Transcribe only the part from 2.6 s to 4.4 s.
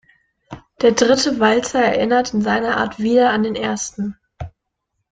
Art wieder an den ersten.